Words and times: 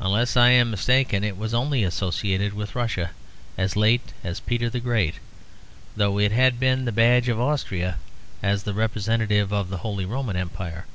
Unless 0.00 0.34
I 0.34 0.48
am 0.48 0.70
mistaken, 0.70 1.22
it 1.22 1.36
was 1.36 1.52
only 1.52 1.84
associated 1.84 2.54
with 2.54 2.74
Russia 2.74 3.10
as 3.58 3.76
late 3.76 4.14
as 4.24 4.40
Peter 4.40 4.70
the 4.70 4.80
Great, 4.80 5.16
though 5.94 6.18
it 6.18 6.32
had 6.32 6.58
been 6.58 6.86
the 6.86 6.90
badge 6.90 7.28
of 7.28 7.38
Austria 7.38 7.98
as 8.42 8.62
the 8.62 8.72
representative 8.72 9.52
of 9.52 9.68
the 9.68 9.76
Holy 9.84 10.06
Roman 10.06 10.36
Empire. 10.36 10.86